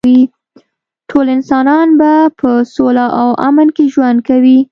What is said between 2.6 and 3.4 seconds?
سوله او